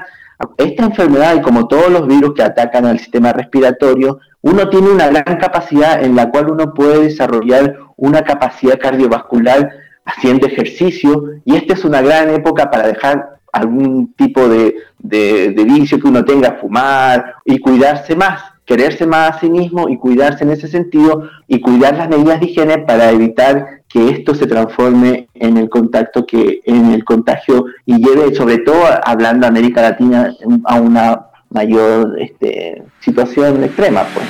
Esta 0.58 0.86
enfermedad, 0.86 1.36
y 1.36 1.41
como 1.41 1.67
todos 1.67 1.89
los 1.89 2.08
virus 2.08 2.34
que 2.36 2.44
atacan 2.44 2.86
al 2.86 3.00
sistema 3.00 3.34
respiratorio, 3.34 4.20
uno 4.41 4.70
tiene 4.70 4.89
una 4.89 5.08
gran 5.08 5.38
capacidad 5.38 6.03
en 6.03 6.15
la 6.15 6.29
cual 6.29 6.51
uno 6.51 6.74
puede 6.74 7.03
desarrollar 7.03 7.75
una 7.96 8.22
capacidad 8.22 8.79
cardiovascular 8.79 9.70
haciendo 10.06 10.48
ejercicio, 10.48 11.24
y 11.44 11.56
esta 11.56 11.74
es 11.74 11.84
una 11.84 12.01
gran 12.01 12.29
época 12.29 12.70
para 12.70 12.88
dejar 12.88 13.38
algún 13.51 14.13
tipo 14.13 14.48
de, 14.48 14.75
vicio 15.00 16.00
que 16.00 16.08
uno 16.08 16.24
tenga, 16.24 16.58
fumar 16.62 17.36
y 17.44 17.60
cuidarse 17.60 18.15
más, 18.15 18.41
quererse 18.65 19.08
más 19.08 19.38
a 19.38 19.39
sí 19.39 19.50
mismo 19.50 19.89
y 19.89 19.98
cuidarse 19.98 20.44
en 20.44 20.51
ese 20.51 20.67
sentido 20.67 21.29
y 21.48 21.60
cuidar 21.60 21.98
las 21.98 22.10
medidas 22.10 22.39
de 22.39 22.46
higiene 22.46 22.77
para 22.79 23.10
evitar 23.12 23.76
que 23.89 24.10
esto 24.10 24.36
se 24.36 24.48
transforme 24.48 25.27
en 25.34 25.58
el 25.58 25.70
contacto 25.70 26.25
que 26.25 26.62
en 26.65 26.91
el 26.91 27.03
contagio 27.03 27.65
y 27.86 27.98
lleve 27.98 28.36
sobre 28.36 28.60
todo 28.60 28.82
hablando 29.06 29.48
América 29.48 29.82
Latina 29.82 30.34
a 30.65 30.79
una 30.79 31.27
mayor 31.50 32.20
este, 32.20 32.84
situación 33.00 33.63
extrema 33.63 34.03
pues. 34.13 34.25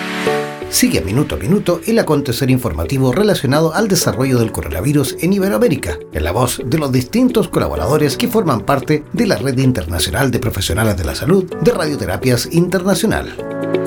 Sigue 0.70 1.02
minuto 1.02 1.36
a 1.36 1.38
minuto 1.38 1.80
el 1.88 1.98
acontecer 1.98 2.52
informativo 2.52 3.14
relacionado 3.14 3.74
al 3.74 3.88
desarrollo 3.88 4.38
del 4.38 4.52
coronavirus 4.52 5.16
en 5.22 5.32
Iberoamérica, 5.32 5.98
en 6.12 6.24
la 6.26 6.34
voz 6.34 6.62
de 6.64 6.78
los 6.78 6.92
distintos 6.92 7.48
colaboradores 7.48 8.18
que 8.18 8.28
forman 8.28 8.62
parte 8.62 9.06
de 9.14 9.28
la 9.28 9.38
Red 9.38 9.58
Internacional 9.60 10.30
de 10.30 10.40
Profesionales 10.40 10.98
de 10.98 11.06
la 11.06 11.16
Salud 11.16 11.46
de 11.62 11.72
Radioterapias 11.72 12.50
Internacional. 12.52 13.87